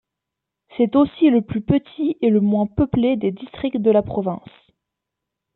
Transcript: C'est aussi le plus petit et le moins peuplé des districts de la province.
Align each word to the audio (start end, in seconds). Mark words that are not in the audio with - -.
C'est 0.77 0.95
aussi 0.95 1.29
le 1.29 1.43
plus 1.43 1.61
petit 1.61 2.17
et 2.21 2.31
le 2.31 2.41
moins 2.41 2.65
peuplé 2.65 3.17
des 3.17 3.29
districts 3.29 3.77
de 3.77 3.91
la 3.91 4.01
province. 4.01 4.49